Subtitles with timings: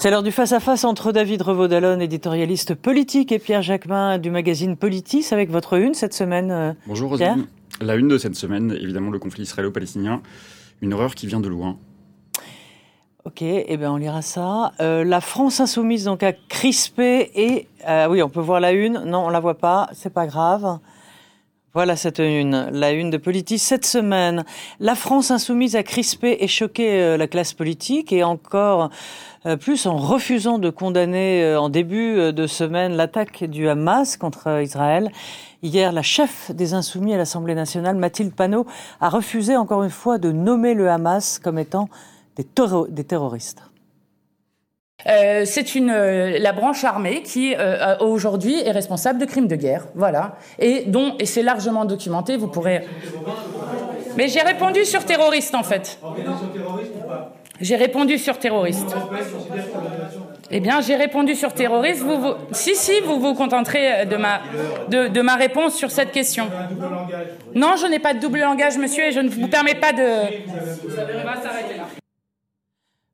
[0.00, 5.26] C'est l'heure du face-à-face entre David Revaud-Dallon, éditorialiste politique, et Pierre Jacquemin du magazine Politis,
[5.32, 6.52] avec votre une cette semaine.
[6.52, 7.48] Euh, Bonjour Roselyne.
[7.80, 10.22] La une de cette semaine, évidemment, le conflit israélo-palestinien.
[10.82, 11.78] Une horreur qui vient de loin.
[13.24, 14.72] Ok, eh bien on lira ça.
[14.78, 19.02] Euh, la France insoumise donc a crispé et euh, oui, on peut voir la une.
[19.04, 19.88] Non, on la voit pas.
[19.94, 20.78] C'est pas grave.
[21.74, 24.46] Voilà cette une, la une de Politis cette semaine.
[24.80, 28.88] La France insoumise a crispé et choqué euh, la classe politique et encore
[29.44, 34.62] euh, plus en refusant de condamner euh, en début de semaine l'attaque du Hamas contre
[34.62, 35.12] Israël.
[35.62, 38.66] Hier, la chef des insoumis à l'Assemblée nationale, Mathilde Panot,
[39.02, 41.90] a refusé encore une fois de nommer le Hamas comme étant
[42.36, 42.46] des,
[42.88, 43.62] des terroristes.
[45.06, 49.54] Euh, c'est une euh, la branche armée qui euh, aujourd'hui est responsable de crimes de
[49.54, 52.36] guerre, voilà, et dont et c'est largement documenté.
[52.36, 52.84] Vous pourrez.
[54.16, 56.00] Mais j'ai répondu sur terroriste en fait.
[57.60, 58.96] J'ai répondu sur terroriste.
[60.50, 62.02] Eh bien, j'ai répondu sur terroriste.
[62.02, 64.40] Vous, vous, si, si, vous vous contenterez de ma,
[64.88, 66.48] de, ma réponse sur cette question.
[67.54, 70.02] Non, je n'ai pas de double langage, monsieur, et je ne vous permets pas de.
[71.76, 71.86] Là.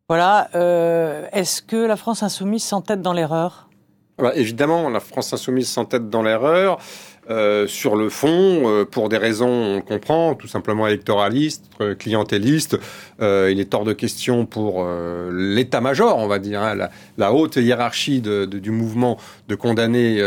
[0.09, 0.49] Voilà.
[0.55, 3.69] Euh, Est-ce que la France insoumise s'entête dans l'erreur?
[4.35, 6.79] Évidemment, la France insoumise s'entête dans l'erreur.
[7.31, 12.79] Euh, sur le fond, euh, pour des raisons, on comprend, tout simplement électoraliste, euh, clientéliste,
[13.21, 14.87] euh, il est hors de question pour
[15.33, 20.19] l'état-major, on va dire, hein, la, la, haute hiérarchie de, de, du mouvement de condamner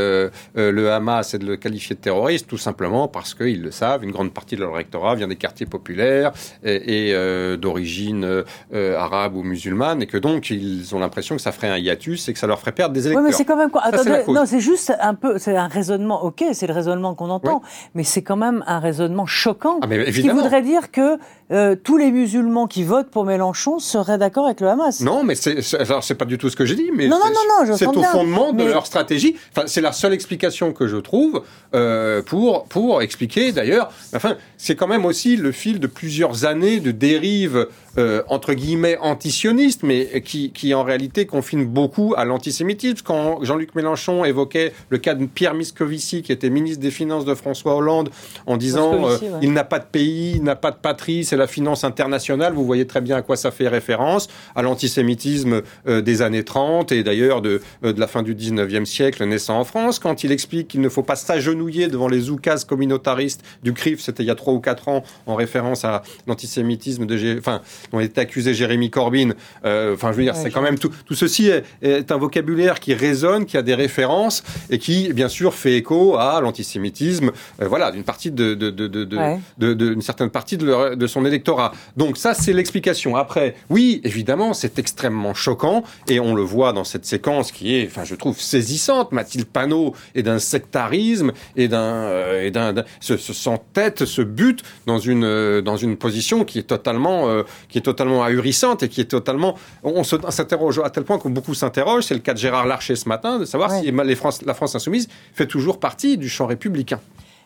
[0.56, 4.12] le Hamas et de le qualifier de terroriste, tout simplement parce qu'ils le savent, une
[4.12, 6.32] grande partie de leur électorat vient des quartiers populaires
[6.64, 11.70] et, et d'origine arabe ou musulmane, et que donc ils ont l'impression que ça ferait
[11.70, 13.24] un hiatus et que ça leur ferait perdre des électeurs.
[13.24, 16.24] Oui, mais c'est quand même quoi Attendez, non, c'est juste un peu, c'est un raisonnement.
[16.24, 17.70] Ok, c'est le raisonnement raisonnement qu'on entend, oui.
[17.96, 21.18] mais c'est quand même un raisonnement choquant, ah, qui voudrait dire que
[21.52, 25.02] euh, tous les musulmans qui votent pour Mélenchon seraient d'accord avec le Hamas.
[25.02, 27.26] Non, mais c'est alors c'est pas du tout ce que j'ai dit, mais non, non,
[27.26, 28.66] non, non, c'est au bien, fondement mais...
[28.66, 29.36] de leur stratégie.
[29.56, 31.44] Enfin, c'est la seule explication que je trouve
[31.74, 33.52] euh, pour pour expliquer.
[33.52, 38.54] D'ailleurs, enfin, c'est quand même aussi le fil de plusieurs années de dérive euh, entre
[38.54, 42.98] guillemets antisioniste, mais qui, qui en réalité confine beaucoup à l'antisémitisme.
[43.04, 47.36] Quand Jean-Luc Mélenchon évoquait le cas de Pierre Moscovici, qui était ministre des Finances de
[47.36, 48.10] François Hollande,
[48.46, 49.40] en disant euh, ouais.
[49.42, 52.54] il n'a pas de pays, il n'a pas de patrie, c'est la finance internationale.
[52.54, 56.92] Vous voyez très bien à quoi ça fait référence, à l'antisémitisme euh, des années 30
[56.92, 60.00] et d'ailleurs de, euh, de la fin du 19e siècle naissant en France.
[60.00, 64.24] Quand il explique qu'il ne faut pas s'agenouiller devant les oukases communautaristes du CRIF, c'était
[64.24, 67.62] il y a trois ou quatre ans, en référence à l'antisémitisme de, enfin,
[67.92, 69.32] dont est accusé Jérémy Corbyn.
[69.66, 72.18] Euh, enfin, je veux dire, ouais, c'est quand même tout, tout ceci est, est, un
[72.18, 77.32] vocabulaire qui résonne, qui a des références et qui, bien sûr, fait écho à l'antisémitisme,
[77.62, 79.40] euh, voilà, d'une partie de, de, de, de, ouais.
[79.58, 81.72] de, de, une certaine partie de, leur, de son électorat.
[81.96, 83.16] Donc ça, c'est l'explication.
[83.16, 87.88] Après, oui, évidemment, c'est extrêmement choquant et on le voit dans cette séquence qui est,
[87.88, 89.12] enfin, je trouve saisissante.
[89.12, 94.64] Mathilde Panot est d'un sectarisme et d'un, euh, et d'un, se, se s'entête, se bute
[94.86, 99.02] dans une, dans une position qui est totalement, euh, qui est totalement ahurissante et qui
[99.02, 102.06] est totalement, on, s'interroge à tel point que beaucoup s'interrogent.
[102.06, 103.82] C'est le cas de Gérard Larcher ce matin, de savoir ouais.
[103.82, 107.00] si les France, la France insoumise fait toujours partie du champ républicain.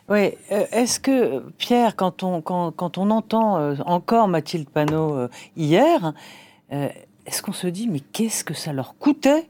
[0.08, 5.14] Oui, euh, est-ce que, Pierre, quand on, quand, quand on entend euh, encore Mathilde Panot
[5.14, 6.12] euh, hier,
[6.70, 9.46] est-ce qu'on se dit, mais qu'est-ce que ça leur coûtait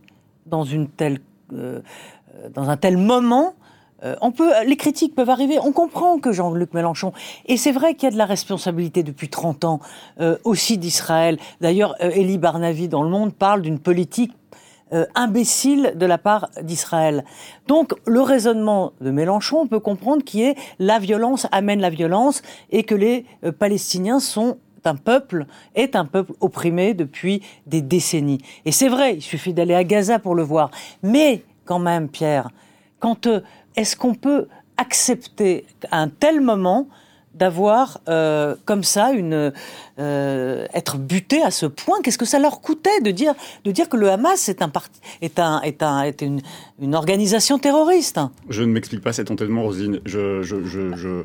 [0.46, 1.20] dans, une telle,
[1.52, 3.54] dans un tel moment
[4.20, 5.58] on peut, les critiques peuvent arriver.
[5.58, 7.12] On comprend que Jean-Luc Mélenchon,
[7.46, 9.80] et c'est vrai qu'il y a de la responsabilité depuis 30 ans
[10.20, 11.38] euh, aussi d'Israël.
[11.60, 14.32] D'ailleurs, euh, Elie Barnavi dans Le Monde parle d'une politique
[14.92, 17.24] euh, imbécile de la part d'Israël.
[17.66, 22.42] Donc le raisonnement de Mélenchon, on peut comprendre qui est la violence amène la violence
[22.70, 28.42] et que les euh, Palestiniens sont un peuple est un peuple opprimé depuis des décennies.
[28.66, 30.70] Et c'est vrai, il suffit d'aller à Gaza pour le voir.
[31.02, 32.50] Mais quand même, Pierre,
[32.98, 33.40] quand euh,
[33.76, 36.88] est-ce qu'on peut accepter à un tel moment
[37.34, 39.52] d'avoir euh, comme ça une
[40.02, 41.98] euh, être buté à ce point?
[42.02, 43.34] Qu'est-ce que ça leur coûtait de dire
[43.64, 46.40] de dire que le Hamas est un parti est un est un est une,
[46.80, 48.20] une organisation terroriste?
[48.48, 50.00] Je ne m'explique pas cet entêtement, Rosine.
[50.04, 51.22] Je je je je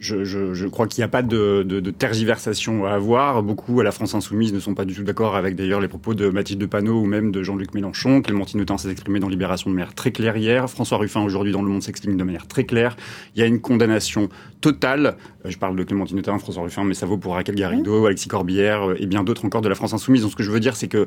[0.00, 3.42] je, je, je crois qu'il n'y a pas de, de, de, tergiversation à avoir.
[3.42, 6.14] Beaucoup à la France insoumise ne sont pas du tout d'accord avec d'ailleurs les propos
[6.14, 8.22] de Mathilde de Panot ou même de Jean-Luc Mélenchon.
[8.22, 10.68] Clémentine Autain s'est exprimé dans Libération de manière très claire hier.
[10.70, 12.96] François Ruffin aujourd'hui dans Le Monde s'exprime de manière très claire.
[13.34, 14.28] Il y a une condamnation
[14.60, 15.16] totale.
[15.44, 18.94] Je parle de Clémentine Autain, François Ruffin, mais ça vaut pour Raquel Garrido, Alexis Corbière
[18.98, 20.22] et bien d'autres encore de la France Insoumise.
[20.22, 21.06] Donc ce que je veux dire, c'est que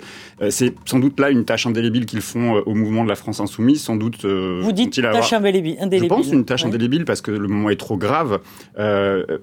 [0.49, 3.81] c'est sans doute là une tâche indélébile qu'ils font au mouvement de la France Insoumise.
[3.81, 4.25] Sans doute.
[4.25, 5.77] Vous dites tâche indélébile.
[5.91, 8.39] Je pense une tâche indélébile parce que le moment est trop grave
[8.77, 9.39] de,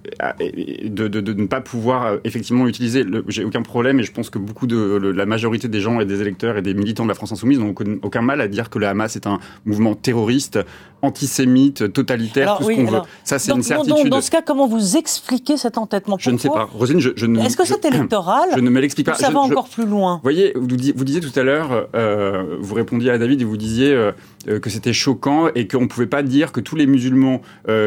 [0.88, 3.04] de, de, ne pas pouvoir effectivement utiliser.
[3.28, 6.20] J'ai aucun problème et je pense que beaucoup de la majorité des gens et des
[6.20, 8.86] électeurs et des militants de la France Insoumise n'ont aucun mal à dire que le
[8.86, 10.58] Hamas est un mouvement terroriste,
[11.02, 13.00] antisémite, totalitaire, tout ce qu'on veut.
[13.24, 14.08] Ça, c'est une certitude.
[14.08, 16.16] Dans, ce cas, comment vous expliquez cet entêtement?
[16.18, 16.64] Je ne sais pas.
[16.64, 17.40] Rosine, je, je ne.
[17.44, 19.14] Est-ce que c'est électoral Je ne me l'explique pas.
[19.14, 20.16] Ça va encore plus loin?
[20.16, 23.56] Vous voyez, vous, vous disiez tout à l'heure, euh, vous répondiez à David et vous
[23.56, 24.12] disiez euh,
[24.48, 27.40] euh, que c'était choquant et qu'on ne pouvait pas dire que tous les musulmans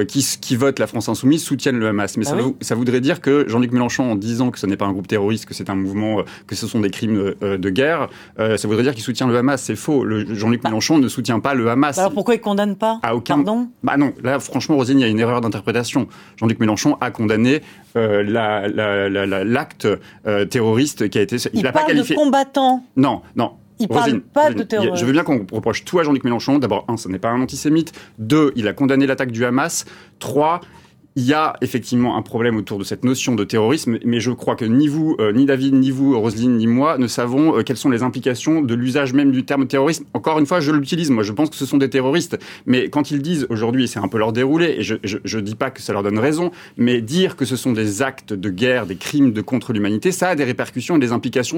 [0.08, 2.18] qui, qui, votent la France Insoumise soutiennent le Hamas.
[2.18, 4.86] Mais ah ça, ça, voudrait dire que Jean-Luc Mélenchon, en disant que ce n'est pas
[4.86, 8.68] un groupe terroriste, que c'est un mouvement, que ce sont des crimes de guerre, ça
[8.68, 9.62] voudrait dire qu'il soutient le Hamas.
[9.62, 10.06] C'est faux.
[10.08, 10.70] Jean-Luc bah.
[10.70, 11.98] Mélenchon ne soutient pas le Hamas.
[11.98, 13.00] Alors pourquoi il condamne pas?
[13.04, 13.36] À aucun.
[13.36, 13.70] Pardon?
[13.84, 16.08] Bah non, là, franchement, Rosine, il y a une erreur d'interprétation.
[16.38, 17.62] Jean-Luc Mélenchon a condamné
[17.96, 18.24] euh,
[19.48, 19.88] l'acte
[20.26, 21.38] euh, terroriste qui a été.
[21.54, 22.16] Il, n'a pas qualifié.
[22.16, 22.84] de combattant.
[22.96, 23.54] Non, non.
[23.80, 24.66] Il parle pas de.
[24.96, 26.58] Je veux bien qu'on reproche tout à Jean-Luc Mélenchon.
[26.58, 27.94] D'abord, un, ce n'est pas un antisémite.
[28.18, 29.86] Deux, il a condamné l'attaque du Hamas.
[30.20, 30.62] Trois,
[31.18, 34.56] il y a effectivement un problème autour de cette notion de terrorisme, mais je crois
[34.56, 37.76] que ni vous, euh, ni David, ni vous, Roselyne, ni moi, ne savons euh, quelles
[37.76, 40.06] sont les implications de l'usage même du terme terrorisme.
[40.14, 42.38] Encore une fois, je l'utilise, moi je pense que ce sont des terroristes,
[42.68, 45.72] mais quand ils disent aujourd'hui, c'est un peu leur déroulé, et je, je, dis pas
[45.72, 48.96] que ça leur donne raison, mais dire que ce sont des actes de guerre, des
[48.96, 51.58] crimes de contre l'humanité, ça a des répercussions et des implications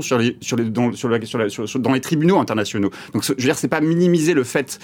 [1.76, 2.92] dans les tribunaux internationaux.
[3.12, 4.80] Donc je veux dire, c'est pas minimiser le fait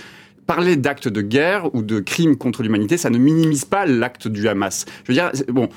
[0.46, 4.48] parler d'actes de guerre ou de crimes contre l'humanité, ça ne minimise pas l'acte du
[4.48, 4.86] Hamas.
[5.04, 5.70] Je veux dire, bon,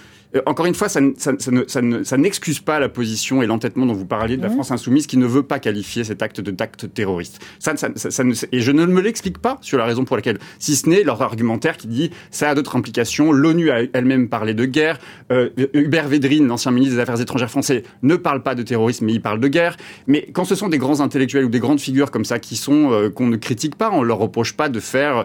[0.44, 4.42] encore une fois, ça, ça, n'excuse pas la position et l'entêtement dont vous parliez de
[4.42, 4.52] la mmh.
[4.52, 7.40] France insoumise qui ne veut pas qualifier cet acte de d'acte terroriste.
[7.58, 7.72] Ça,
[8.52, 11.22] et je ne me l'explique pas sur la raison pour laquelle, si ce n'est leur
[11.22, 13.32] argumentaire qui dit ça a d'autres implications.
[13.32, 14.98] L'ONU a elle-même parlé de guerre.
[15.32, 19.14] Euh, Hubert Védrine, l'ancien ministre des Affaires étrangères français, ne parle pas de terrorisme, mais
[19.14, 19.78] il parle de guerre.
[20.06, 22.92] Mais quand ce sont des grands intellectuels ou des grandes figures comme ça qui sont
[22.92, 25.24] euh, qu'on ne critique pas, on leur reproche pas de faire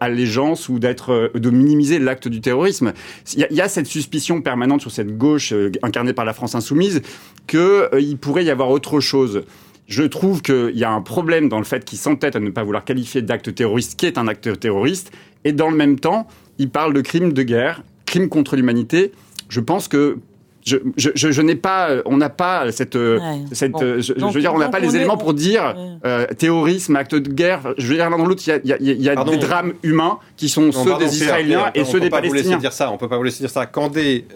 [0.00, 2.92] allégeance ou d'être de minimiser l'acte du terrorisme.
[3.34, 6.54] Il y, y, a cette suspicion permanente sur cette gauche euh, incarnée par la France
[6.54, 7.02] insoumise
[7.46, 9.44] qu'il euh, pourrait y avoir autre chose.
[9.86, 12.62] Je trouve qu'il y a un problème dans le fait qu'il s'entête à ne pas
[12.62, 15.12] vouloir qualifier d'acte terroriste qui est un acte terroriste,
[15.44, 16.26] et dans le même temps,
[16.58, 19.12] il parle de crimes de guerre, crimes contre l'humanité.
[19.48, 20.18] Je pense que
[20.68, 23.18] je, je, je, n'ai pas, on n'a pas cette, euh,
[23.52, 25.74] cette euh, je, veux dire, on n'a pas les éléments pour dire
[26.04, 27.74] euh, terrorisme, acte de guerre.
[27.78, 29.72] Je veux dire, l'un dans l'autre, il y a, y a, y a des drames
[29.82, 32.50] humains qui sont ceux des Israéliens et ceux des Palestiniens.
[32.50, 33.66] Pas vous dire ça, on peut pas vous laisser dire ça.
[33.66, 34.26] Quand des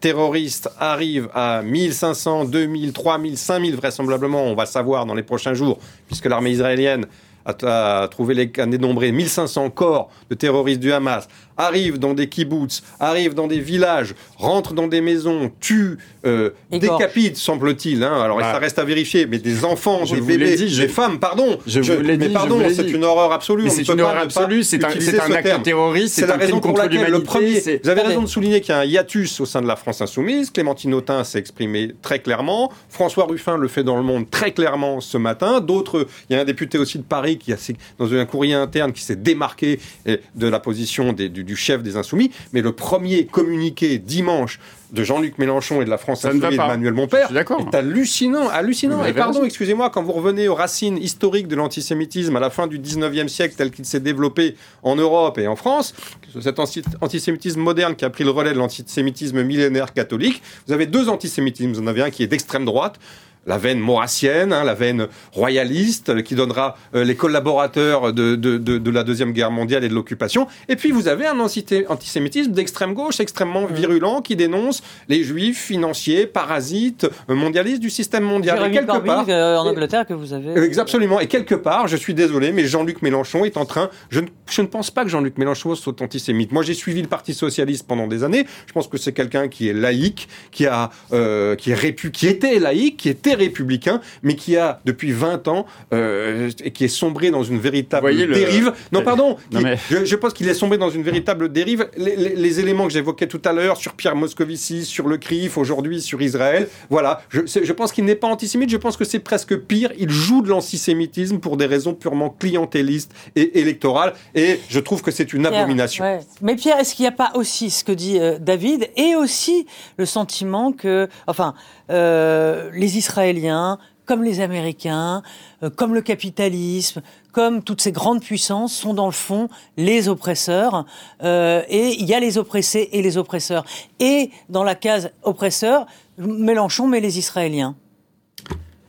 [0.00, 5.78] terroristes arrivent à 1500, 2000, 3000, 5000 vraisemblablement, on va savoir dans les prochains jours,
[6.06, 7.06] puisque l'armée israélienne
[7.44, 12.82] a, trouvé les, a dénombré 1500 corps de terroristes du Hamas, arrive dans des kibbutz,
[13.00, 18.02] arrive dans des villages, rentre dans des maisons, tue, euh, décapite, semble-t-il.
[18.02, 18.20] Hein.
[18.22, 21.58] Alors ça reste à vérifier, mais des enfants, des bébés, des femmes, pardon.
[21.66, 23.68] Je, mais dit, pardon, c'est une horreur absolue.
[23.70, 24.62] C'est une horreur absolue.
[24.62, 26.14] C'est un, un acte terroriste.
[26.14, 27.60] C'est la raison pour laquelle le premier.
[27.82, 30.00] Vous avez raison de souligner qu'il y a un hiatus au sein de la France
[30.00, 30.50] insoumise.
[30.50, 32.72] Clémentine Autain s'est exprimée très clairement.
[32.88, 35.60] François Ruffin le fait dans le Monde très clairement ce matin.
[35.60, 37.56] D'autres, il y a un député aussi de Paris qui a
[37.98, 41.82] dans un courrier interne qui s'est démarqué eh, de la position des, du, du chef
[41.82, 42.30] des Insoumis.
[42.52, 44.58] Mais le premier communiqué dimanche
[44.92, 49.04] de Jean-Luc Mélenchon et de la France Insoumise d'Emmanuel Montpère est hallucinant, hallucinant.
[49.04, 52.78] Et pardon, excusez-moi, quand vous revenez aux racines historiques de l'antisémitisme à la fin du
[52.78, 55.94] 19e siècle tel qu'il s'est développé en Europe et en France,
[56.40, 56.58] cet
[57.00, 61.72] antisémitisme moderne qui a pris le relais de l'antisémitisme millénaire catholique, vous avez deux antisémitismes.
[61.72, 62.98] Vous en avez un qui est d'extrême droite,
[63.46, 68.56] la veine maurassienne, hein, la veine royaliste, euh, qui donnera euh, les collaborateurs de, de,
[68.56, 70.46] de, de, la Deuxième Guerre mondiale et de l'occupation.
[70.68, 73.74] Et puis vous avez un antisémitisme d'extrême gauche, extrêmement mmh.
[73.74, 78.58] virulent, qui dénonce les juifs financiers, parasites, euh, mondialistes du système mondial.
[78.66, 80.78] Et quelque part, en Angleterre que vous avez...
[80.78, 81.20] Absolument.
[81.20, 83.90] Et quelque part, je suis désolé, mais Jean-Luc Mélenchon est en train...
[84.10, 86.52] Je ne, je ne pense pas que Jean-Luc Mélenchon soit antisémite.
[86.52, 88.46] Moi, j'ai suivi le Parti Socialiste pendant des années.
[88.66, 92.26] Je pense que c'est quelqu'un qui est laïque, qui, a, euh, qui, est répu, qui
[92.26, 96.88] était laïque, qui était républicain, mais qui a depuis 20 ans euh, et qui est
[96.88, 98.72] sombré dans une véritable dérive.
[98.92, 99.36] Non, pardon.
[99.52, 101.88] je, pense qu'il est sombré dans une véritable dérive.
[101.96, 106.20] Les, éléments que j'évoquais tout à l'heure sur Pierre Moscovici, sur le CRIF, aujourd'hui sur
[106.20, 107.22] Israël, voilà.
[107.30, 108.70] Je, je pense qu'il n'est pas antisémite.
[108.70, 109.90] Je pense que c'est presque pire.
[109.98, 114.12] Il joue de l'antisémitisme pour des raisons purement clientélistes et électorales.
[114.34, 116.04] Et je trouve que c'est une abomination.
[116.40, 119.66] Mais Pierre, est-ce qu'il n'y a pas aussi ce que dit euh, David et aussi
[119.96, 121.54] le sentiment que, enfin,
[121.92, 125.22] euh, les Israéliens comme les Américains,
[125.62, 130.84] euh, comme le capitalisme, comme toutes ces grandes puissances, sont dans le fond les oppresseurs.
[131.22, 133.64] Euh, et il y a les oppressés et les oppresseurs.
[134.00, 135.86] Et dans la case oppresseur,
[136.18, 137.76] Mélenchon met les Israéliens.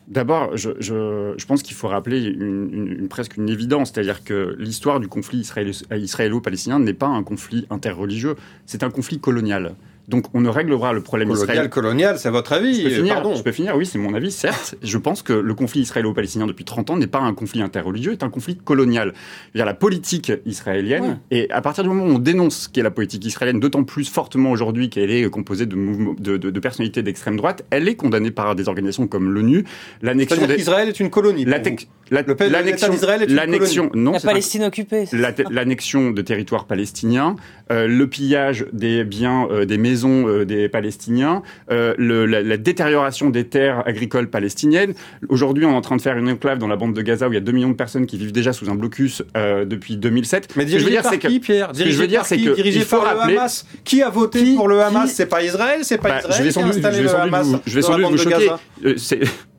[0.07, 5.07] D'abord, je, pense qu'il faut rappeler une, une, presque une évidence, c'est-à-dire que l'histoire du
[5.07, 5.47] conflit
[5.91, 9.75] israélo-palestinien n'est pas un conflit interreligieux, c'est un conflit colonial.
[10.09, 13.35] Donc on ne réglera le problème colonial, colonial, c'est votre avis je peux, finir, Pardon.
[13.35, 14.75] je peux finir, oui, c'est mon avis, certes.
[14.83, 18.25] je pense que le conflit israélo-palestinien depuis 30 ans n'est pas un conflit interreligieux, c'est
[18.25, 19.13] un conflit colonial.
[19.55, 22.91] -dire la politique israélienne, et à partir du moment où on dénonce ce qu'est la
[22.91, 25.75] politique israélienne, d'autant plus fortement aujourd'hui qu'elle est composée de,
[26.19, 29.63] de, de, de personnalités d'extrême droite, elle est condamnée par des organisations comme l'ONU.
[30.01, 31.45] L'annexion d'Israël est une colonie.
[31.45, 33.89] L'annexion d'Israël est une colonie.
[33.95, 35.05] Non, la Palestine occupée.
[35.49, 37.37] L'annexion de territoires palestiniens,
[37.71, 42.41] euh, le pillage des biens, euh, des maisons maisons euh, des Palestiniens, euh, le, la,
[42.41, 44.93] la, détérioration des terres agricoles palestiniennes.
[45.29, 47.31] Aujourd'hui, on est en train de faire une enclave dans la bande de Gaza où
[47.31, 49.97] il y a 2 millions de personnes qui vivent déjà sous un blocus euh, depuis
[49.97, 50.55] 2007.
[50.55, 53.33] Mais dirigé par qui, Pierre Dirigé je veux dire, c'est que rappeler...
[53.33, 53.65] le Hamas?
[53.83, 55.11] Qui a voté qui, pour le Hamas?
[55.11, 57.35] C'est pas Israël, c'est pas bah, Israël je vais sans doute, je vais sans doute
[57.43, 58.49] vous, je vais sans doute vous choquer.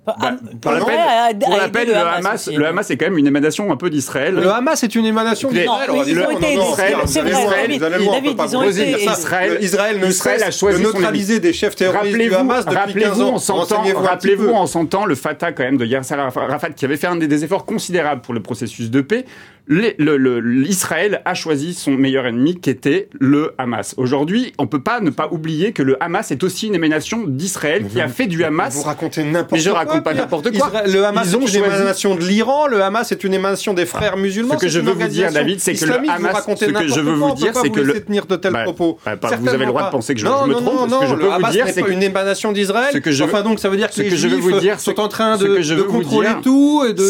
[0.06, 0.14] Bah,
[0.60, 0.72] pour
[1.56, 4.34] l'appel, le Hamas, le Hamas est quand même une émanation un peu d'Israël.
[4.34, 5.90] Le Hamas est une émanation d'Israël.
[9.60, 13.36] Israël ne cesse de neutraliser des chefs terroristes du Hamas depuis 15 ans.
[14.02, 17.16] Rappelez-vous en son temps le Fatah quand même de Yasser Arafat qui avait fait un
[17.16, 19.24] des efforts considérables pour le processus de paix
[19.66, 23.94] l'Israël a choisi son meilleur ennemi qui était le Hamas.
[23.96, 27.86] Aujourd'hui, on peut pas ne pas oublier que le Hamas est aussi une émanation d'Israël
[27.86, 28.74] qui a fait du Hamas.
[28.74, 29.58] Vous racontez n'importe quoi.
[29.58, 30.82] Mais je raconte pas n'importe quoi.
[30.86, 34.54] le Hamas est une émanation de l'Iran, le Hamas est une émanation des frères musulmans.
[34.54, 37.14] Ce que je veux vous dire, David, c'est que le Hamas, ce que je veux
[37.14, 38.98] vous dire, c'est que le tenir de tels bah, propos.
[39.04, 40.64] Bah, vous avez le droit de penser que je, me trompe.
[40.64, 43.00] Non, non, non, le Hamas n'est pas une émanation d'Israël.
[43.22, 46.92] Enfin donc, ça veut dire que les Juifs sont en train de contrôler tout et
[46.92, 47.02] de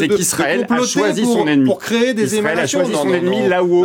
[2.34, 3.84] c'est qu'Israël a choisi son ennemi là où,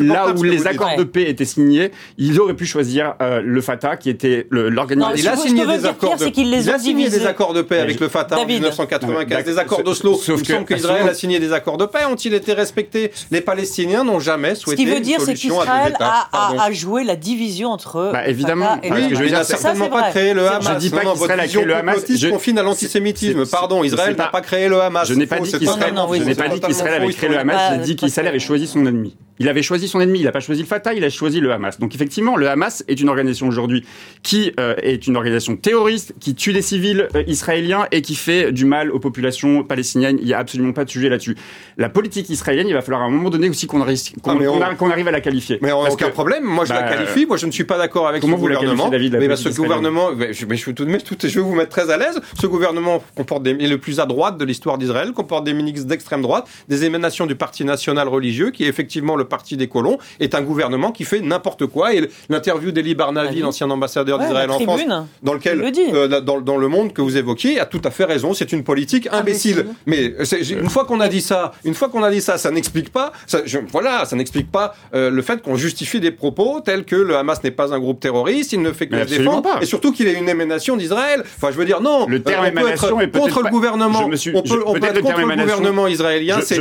[0.00, 3.96] là où les accords de paix étaient signés, ils auraient pu choisir euh, le Fatah,
[3.96, 5.16] qui était l'organisation.
[5.16, 8.08] Il a signé des accords de Il a signé des accords de paix avec le
[8.08, 10.14] Fatah en 1995, des accords d'Oslo.
[10.16, 12.04] Sauf que qu'Israël a signé des accords de paix.
[12.10, 13.12] Ont-ils été respectés?
[13.30, 14.82] Les Palestiniens n'ont jamais souhaité.
[14.82, 18.10] Ce qui veut dire, c'est qu'Israël a joué la division entre.
[18.12, 18.78] Bah, évidemment.
[18.82, 20.74] Il n'a certainement pas créé le Hamas.
[20.74, 22.04] Je dis pas qu'Israël a créé le Hamas.
[22.08, 23.46] Je confine à l'antisémitisme.
[23.46, 25.08] Pardon, Israël n'a pas créé le Hamas.
[25.08, 27.74] Je n'ai pas dit qu'Israël avait créé le Hamas.
[27.74, 29.16] J'ai dit qu'Israël avait choisi son ennemi.
[29.40, 31.50] Il avait choisi son ennemi, il n'a pas choisi le Fatah, il a choisi le
[31.50, 31.80] Hamas.
[31.80, 33.86] Donc effectivement, le Hamas est une organisation aujourd'hui
[34.22, 38.52] qui euh, est une organisation terroriste, qui tue des civils euh, israéliens et qui fait
[38.52, 40.18] du mal aux populations palestiniennes.
[40.20, 41.38] Il n'y a absolument pas de sujet là-dessus.
[41.78, 45.10] La politique israélienne, il va falloir à un moment donné aussi qu'on ah, arrive à
[45.10, 45.58] la qualifier.
[45.62, 48.08] Mais on, aucun problème, moi je la bah, qualifie, moi je ne suis pas d'accord
[48.08, 48.90] avec comment ce vous gouvernement.
[48.90, 51.96] David, mais ce gouvernement, je, je, je, tout, tout, je vais vous mettre très à
[51.96, 55.54] l'aise, ce gouvernement comporte des, est le plus à droite de l'histoire d'Israël, comporte des
[55.54, 59.68] ministres d'extrême droite, des émanations du parti national religieux, qui est effectivement le parti des
[59.68, 61.94] colons, est un gouvernement qui fait n'importe quoi.
[61.94, 64.82] Et l'interview d'Eli Barnavi, l'ancien ambassadeur d'Israël en France,
[65.22, 68.04] dans lequel, le euh, dans, dans, le monde que vous évoquiez, a tout à fait
[68.04, 68.34] raison.
[68.34, 69.66] C'est une politique imbécile.
[69.86, 70.12] Mais
[70.50, 73.12] une fois qu'on a dit ça, une fois qu'on a dit ça, ça n'explique pas.
[73.26, 73.40] Ça,
[73.72, 77.42] voilà, ça n'explique pas euh, le fait qu'on justifie des propos tels que le Hamas
[77.42, 80.14] n'est pas un groupe terroriste, il ne fait que se défendre, et surtout qu'il est
[80.14, 81.22] une émanation d'Israël.
[81.36, 82.06] Enfin, je veux dire, non.
[82.06, 84.04] Le terme euh, on peut être contre le gouvernement.
[84.34, 86.40] on peut, on peut être contre le gouvernement israélien.
[86.42, 86.58] C'est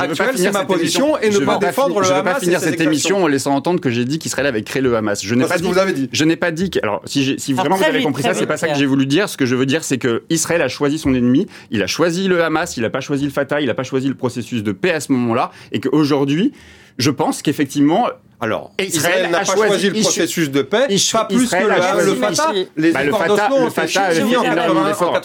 [0.00, 3.54] actuel, c'est ma position, et ne pas défendre le Hamas finir cette émission en laissant
[3.54, 5.24] entendre que j'ai dit qu'Israël avait créé le Hamas.
[5.24, 5.68] Je n'ai pas dit.
[5.68, 6.08] Vous avez dit.
[6.12, 6.70] Je n'ai pas dit.
[6.70, 9.06] Que, alors, si, si vraiment vous avez compris ça, c'est pas ça que j'ai voulu
[9.06, 9.28] dire.
[9.28, 11.46] Ce que je veux dire, c'est que Israël a choisi son ennemi.
[11.70, 12.76] Il a choisi le Hamas.
[12.76, 13.60] Il n'a pas choisi le Fatah.
[13.60, 15.50] Il n'a pas choisi le processus de paix à ce moment-là.
[15.72, 16.52] Et qu'aujourd'hui,
[16.98, 21.56] je pense qu'effectivement, alors, Israël, n'a pas choisi, le processus de paix, pas plus que
[21.56, 22.52] le, Fatah.
[22.76, 24.10] Les bah, le Fatah, le Fatah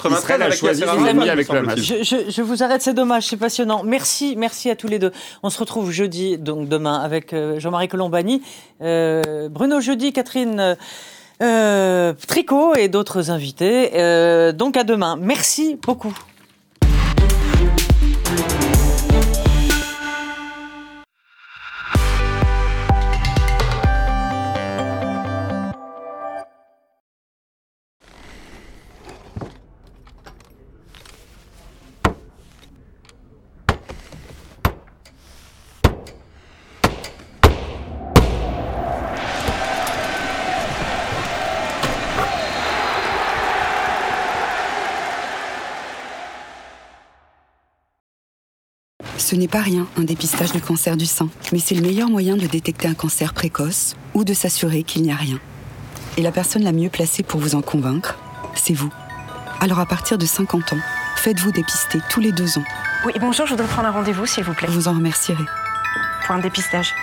[0.08, 1.78] en Israël a choisi son ennemi avec le Hamas.
[1.78, 3.84] Je, je, je, vous arrête, c'est dommage, c'est passionnant.
[3.84, 5.12] Merci, merci à tous les deux.
[5.44, 8.42] On se retrouve jeudi, donc demain, avec euh, Jean-Marie Colombani,
[8.82, 10.78] euh, Bruno jeudi, Catherine
[11.42, 13.92] euh, Tricot et d'autres invités.
[13.96, 15.18] Euh, donc à demain.
[15.20, 16.16] Merci beaucoup.
[49.22, 52.36] Ce n'est pas rien, un dépistage du cancer du sein, mais c'est le meilleur moyen
[52.36, 55.40] de détecter un cancer précoce ou de s'assurer qu'il n'y a rien.
[56.18, 58.18] Et la personne la mieux placée pour vous en convaincre,
[58.56, 58.92] c'est vous.
[59.60, 60.80] Alors à partir de 50 ans,
[61.22, 62.64] Faites-vous dépister tous les deux ans.
[63.06, 64.68] Oui, bonjour, je voudrais prendre un rendez-vous, s'il vous plaît.
[64.68, 65.44] Vous en remercierez.
[66.26, 66.96] Pour un dépistage.